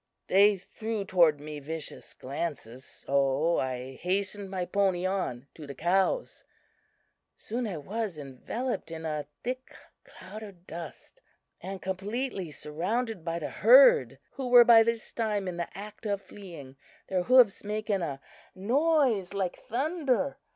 They 0.29 0.57
threw 0.57 1.05
toward 1.05 1.39
me 1.39 1.59
vicious 1.59 2.15
glances, 2.15 2.83
so 3.05 3.59
I 3.59 3.97
hastened 3.97 4.49
my 4.49 4.65
pony 4.65 5.05
on 5.05 5.45
to 5.53 5.67
the 5.67 5.75
cows. 5.75 6.43
Soon 7.37 7.67
I 7.67 7.77
was 7.77 8.17
enveloped 8.17 8.89
in 8.89 9.05
a 9.05 9.27
thick 9.43 9.75
cloud 10.03 10.41
of 10.41 10.65
dust, 10.65 11.21
and 11.61 11.83
completely 11.83 12.49
surrounded 12.49 13.23
by 13.23 13.37
the 13.37 13.51
herd, 13.51 14.17
who 14.31 14.49
were 14.49 14.65
by 14.65 14.81
this 14.81 15.11
time 15.11 15.47
in 15.47 15.57
the 15.57 15.69
act 15.77 16.07
of 16.07 16.19
fleeing, 16.19 16.77
their 17.07 17.21
hoofs 17.21 17.63
making 17.63 18.01
a 18.01 18.19
noise 18.55 19.35
like 19.35 19.55
thunder. 19.55 20.39